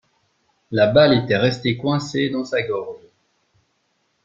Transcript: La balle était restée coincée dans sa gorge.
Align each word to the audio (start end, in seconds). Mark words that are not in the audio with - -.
La 0.71 0.87
balle 0.87 1.13
était 1.13 1.37
restée 1.37 1.77
coincée 1.77 2.31
dans 2.31 2.43
sa 2.43 2.63
gorge. 2.63 3.03